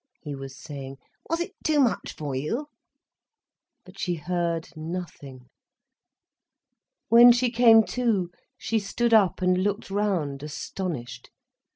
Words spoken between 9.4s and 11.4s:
and looked round, astonished.